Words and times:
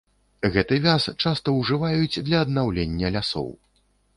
Гэты 0.53 0.77
вяз 0.85 1.05
часта 1.23 1.53
ўжываюць 1.59 2.21
для 2.31 2.43
аднаўлення 2.47 3.13
лясоў. 3.19 3.49